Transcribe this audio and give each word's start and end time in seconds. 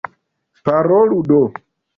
Parolu 0.69 1.19
do! 1.29 1.41